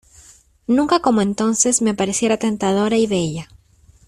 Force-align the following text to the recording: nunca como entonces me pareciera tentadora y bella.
nunca 0.65 0.99
como 0.99 1.21
entonces 1.21 1.83
me 1.83 1.93
pareciera 1.93 2.37
tentadora 2.37 2.97
y 2.97 3.05
bella. 3.05 3.47